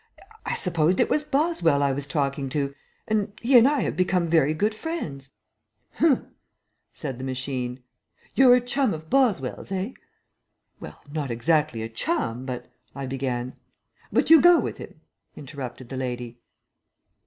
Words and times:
I 0.47 0.55
supposed 0.55 0.99
it 0.99 1.11
was 1.11 1.23
Boswell 1.23 1.83
I 1.83 1.91
was 1.91 2.07
talking 2.07 2.49
to, 2.49 2.73
and 3.07 3.33
he 3.39 3.55
and 3.55 3.67
I 3.67 3.81
have 3.81 3.95
become 3.95 4.25
very 4.25 4.55
good 4.55 4.73
friends." 4.73 5.29
"Humph!" 5.91 6.25
said 6.91 7.19
the 7.19 7.23
machine. 7.23 7.83
"You're 8.33 8.55
a 8.55 8.61
chum 8.61 8.95
of 8.95 9.11
Boswell's, 9.11 9.71
eh?" 9.71 9.91
"Well, 10.79 10.99
not 11.13 11.29
exactly 11.29 11.83
a 11.83 11.87
chum, 11.87 12.47
but" 12.47 12.65
I 12.95 13.05
began. 13.05 13.55
"But 14.11 14.31
you 14.31 14.41
go 14.41 14.59
with 14.59 14.79
him?" 14.79 15.01
interrupted 15.35 15.89
the 15.89 15.97
lady. 15.97 16.39